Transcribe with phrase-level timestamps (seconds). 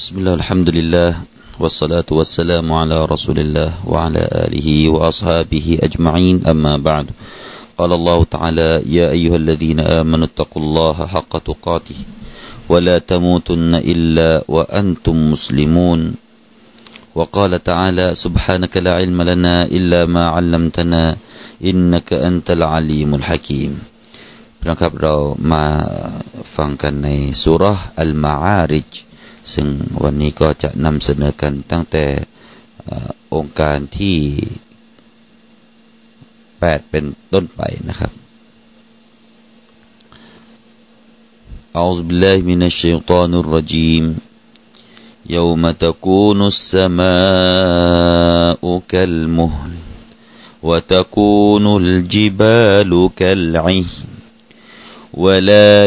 [0.00, 1.10] بسم الله الحمد لله
[1.60, 7.06] والصلاة والسلام على رسول الله وعلى آله وأصحابه أجمعين أما بعد
[7.78, 11.98] قال الله تعالى يا أيها الذين آمنوا اتقوا الله حق تقاته
[12.68, 16.00] ولا تموتن إلا وأنتم مسلمون
[17.14, 21.16] وقال تعالى سبحانك لا علم لنا إلا ما علمتنا
[21.64, 23.72] إنك أنت العليم الحكيم
[24.70, 25.14] นะครับเรา
[25.52, 25.64] มา
[26.56, 27.08] ฟังกันใน
[27.42, 27.64] สุร
[28.00, 28.90] อัลมาอาริจ
[29.52, 29.66] ซึ่ง
[30.02, 32.04] วันนี้ก็จะนำเสนอกันตั้งแต่
[33.34, 34.16] องค์การที่
[36.60, 38.12] แปดเป็นต้นไปนะครับ
[41.80, 44.04] أعوذ بالله من الشيطان الرجيم
[45.36, 49.72] يوم تكون السماء كالمهل
[50.62, 53.86] وتكون الجبال كالعهن
[55.14, 55.86] ولا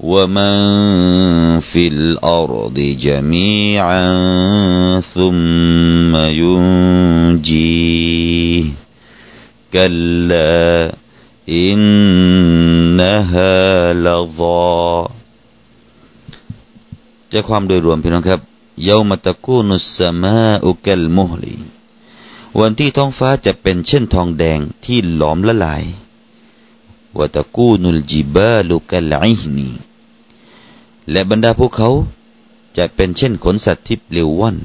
[0.00, 0.54] ومن
[1.60, 2.76] في الأرض
[3.06, 4.10] جميعا
[5.14, 7.86] ثم ينجيه
[9.72, 10.94] كلا
[11.48, 13.12] إنها
[13.92, 15.08] لظى
[17.32, 18.40] จะความโดยรวมพี่น้องครับ
[18.84, 21.56] เยามาตะกูนุสมาอุกัลมุฮลี
[22.60, 25.84] วันที่ท้องฟ้าจะเป็นเช่นทองแดงที่หลอมละลาย
[27.18, 29.68] วะตะกูนุลจิบาลุกัลอิฮนี
[31.11, 31.89] และบรรดาพวกเขา
[32.77, 34.57] จะเป็นเช่นขนสัตว์ที่เปลิวว่อน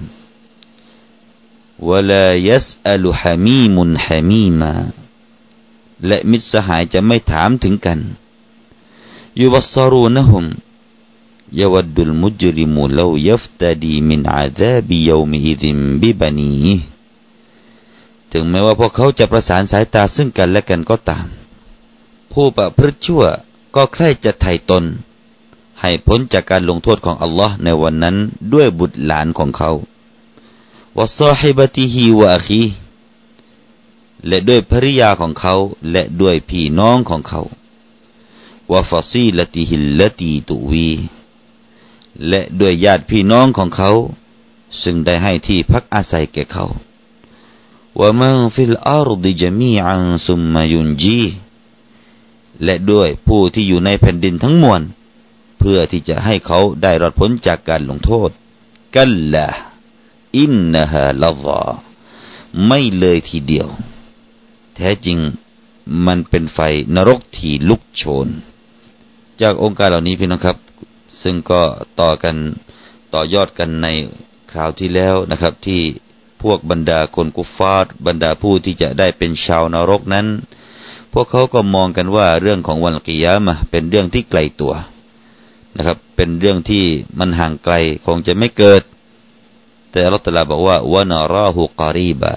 [1.89, 4.73] วลายัสอัลุฮามีมุนฮามีมา
[6.07, 7.99] และมิตรสหายจะไม่ถามถึงกัน
[9.41, 10.45] ยูบัสรูนะฮุม
[11.61, 16.77] ยวัดดุลมุจริมุลายัฟตดีมินอาซาบิยมิฮิดิมบิบันี
[18.33, 21.27] ถึงแม้ว่าพวกเขาจะประสานสายตาซึ่งกันและกันก็ตาม
[22.33, 23.25] ผู้ประพฤติชั่ว
[23.75, 24.85] ก็ใคร่จะไถ่ตน
[25.81, 28.17] ให้พ้นจากการลงโทษของอัลลอฮ์ในวันนั้น
[28.53, 29.71] ด้วยบุตรหลานของเขา
[30.99, 32.63] วะซาฮิบติฮีวะคี
[34.29, 35.55] และด้วยภริยาของเขา
[35.91, 37.43] และด้วยพี่น้องของเขา
[38.73, 40.91] وَفَصِيلَتِهِ الَّتِي تُؤْوِيهِ
[42.29, 43.91] และด้วยญาติพี่น้องของเขา
[44.83, 46.67] ซึ่งได้ให้ที่พักอาศัยแก่เขา
[48.01, 51.23] وَمَن فِي الْأَرْضِ جَمِيعًا ثُمَّ يُنجِيهِ
[52.65, 54.83] และด้วยผู้ที่อยู่ในแผ่นดินทั้งมวล
[55.59, 58.31] เพื่อที่จะให้เขาได้รอดพ้นจากการลงโทษ
[58.95, 61.63] كَلَّا إِنَّهَا لَظَىٰ
[62.67, 63.69] ไม่เลยทีเดียว
[64.77, 65.19] แท้จริง
[66.07, 66.59] มันเป็นไฟ
[66.95, 68.29] นรกที่ลุกโชน
[69.41, 70.57] จากองค์การเหล่านี้พี่น้องครับ
[71.23, 71.63] ซึ่งก็
[72.01, 72.37] ต่อกัน
[73.15, 73.87] ต่อยอดกันใน
[74.53, 75.83] คราวที่แล้วนะครับ ที่
[76.43, 80.27] พวกบรรดาคนกุฟาร์บรรดาผู้ที่จะได้เป็นชาวนรกนั้น
[81.13, 84.75] พวกเขาก็มองกันว่าเรื่องของวันกิยามะเป็นเรื่องที่ไกลตัว
[85.77, 86.85] นะครับ เป็นเรื่องที่
[87.19, 87.75] มันห่างไกล
[88.07, 88.83] คงจะไม่เกิด
[89.91, 92.35] แต่อัลลอฮฺตลาบอกว่าวานาราหูกอรีบะ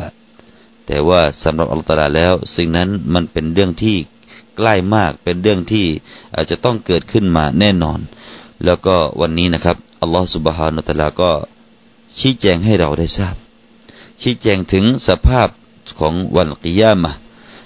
[0.88, 3.97] แต่ว่าสำหรับอัลลอฮฺตลาแล้ว สิ่งนั้นมันเป็นเรื่องที่
[4.57, 5.85] ใกล้มากเป็นเรื่องที่
[6.35, 7.99] อาจจะต้องเกิดขึ้นมาแน่นอน
[8.66, 11.31] แล้วก็วันนี้นะครับอัลลอฮฺสุบฮานุตลาก็
[12.19, 13.35] ชี้แจงให้เราได้ทราบ
[14.22, 15.47] ชี้แจงถึงสภาพ
[15.99, 17.11] ของวันกิยามะ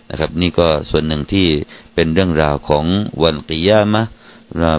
[0.09, 1.47] นะครับ นี่ก็ส่วนหนึ่งที่
[1.95, 2.85] เป็นเรื่องราวของ
[3.23, 4.01] วันกิยามะ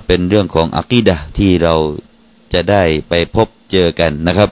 [0.07, 1.75] เป็นเรื่องของอักีดะที่เรา
[2.53, 4.51] จะได้ไปพบเจอกันนะครับ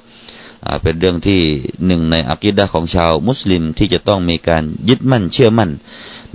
[0.82, 1.40] เป็นเรื่องที่
[1.86, 5.70] หนึ่งในอักีดะของชาวมุสลิมที่จะต้องมีการยึดมั่นเชื่อมั่น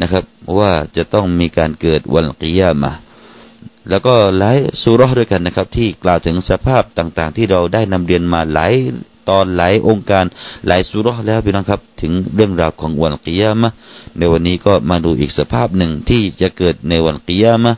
[0.02, 0.24] นะครับ
[0.60, 2.92] ว่าจะต้องมีการเกิดวันกิยามะ
[3.90, 8.74] แล้วก็หลายสุรด้วยกันนะครับ ที่กล่าวถึงสภาพต่างๆ ที่เราได้นำเรียนมาหลาย
[9.30, 10.26] ตอนหลายองค์การ
[10.68, 13.70] หลายสุรแล้วพี่น้องครับ ถึงเรื่องราวของวันกิยามะ
[14.18, 17.74] ในวันนี้ก็มาดูอีกสภาพหนึ่งที่จะเกิดในวันกิยามะ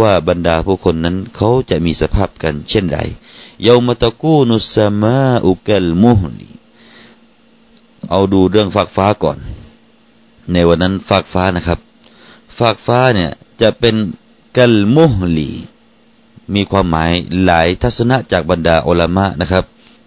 [0.00, 2.98] ว่าบรรดาผู้คนนั้นเขาจะมีสภาพกันเช่นไร
[3.66, 6.48] ยามตะกูนุสมาอุกลมุฮลี
[8.10, 9.38] เอาดูเรื่องฟากฟ้าก่อน
[10.52, 11.78] ในวันนั้นฟากฟ้านะครับ
[12.58, 13.30] ฟากฟ้าเนี่ย
[13.62, 13.94] จะเป็น
[14.58, 15.50] กัลมุฮลี
[16.54, 17.10] มีความหมาย
[17.44, 19.64] หลายทัศนะจากบรรดาอัลามะนะครับ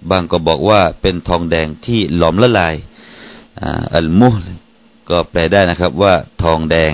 [0.10, 2.75] บางก็บอกว่าเป็นทองแดงที่หลอมละลาย
[3.96, 4.36] อัลมุฮ
[5.10, 6.92] ก็แปลได้นะครับว่าทองแดง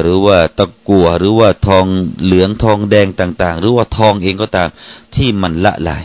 [0.00, 1.84] หรือว่าตะกัวหรือว่าทอง
[2.24, 4.68] เหลืองทองแดงต่าง ๆ หรือว่าทองเองก็ตาม
[5.16, 6.04] ที่มันละลาย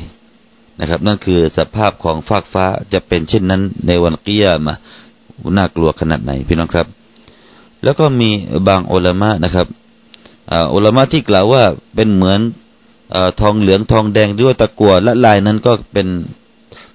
[0.80, 4.76] นะครับ นั่นคือสภาพของฟากฟ้าจะเป็นเช่นนั้นในวันกิยามะ
[5.58, 6.88] น่ากลัวขนาดไหนพี่น้องครับ
[7.84, 8.30] แล้วก็มี
[8.68, 9.68] บางอุลามะนะครับ
[10.74, 11.64] อุลามะที่กล่าวว่า
[11.96, 12.40] เป็นเหมือน
[13.16, 16.08] อทองเหลืองทองแดงด้วยตะกัวละลายนั้นก็เป็น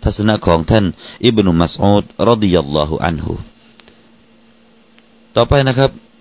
[0.02, 0.84] ทัศนะของท่าน
[1.24, 3.32] อิบนุมัสอูดรดิยัลลอฮุอันฮุ
[5.36, 5.90] ต่อไปนะครับ